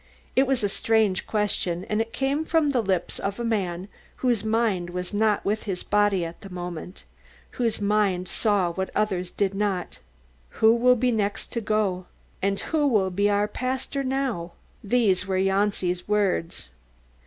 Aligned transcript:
It 0.35 0.47
was 0.47 0.63
a 0.63 0.67
strange 0.67 1.27
question 1.27 1.85
and 1.87 2.01
it 2.01 2.11
came 2.11 2.43
from 2.43 2.71
the 2.71 2.81
lips 2.81 3.19
of 3.19 3.39
a 3.39 3.43
man 3.43 3.87
whose 4.25 4.43
mind 4.43 4.89
was 4.89 5.13
not 5.13 5.45
with 5.45 5.61
his 5.69 5.83
body 5.83 6.25
at 6.25 6.41
that 6.41 6.51
moment 6.51 7.03
whose 7.51 7.79
mind 7.79 8.27
saw 8.27 8.71
what 8.71 8.89
others 8.95 9.29
did 9.29 9.53
not 9.53 9.93
see. 9.93 9.99
"Who 10.57 10.73
will 10.73 10.95
be 10.95 11.11
the 11.11 11.17
next 11.17 11.51
to 11.51 11.61
go? 11.61 12.07
And 12.41 12.59
who 12.73 12.87
will 12.87 13.11
be 13.11 13.29
our 13.29 13.47
pastor 13.47 14.03
now?" 14.03 14.53
These 14.83 15.27
were 15.27 15.37
Janci's 15.37 16.07
words. 16.07 16.67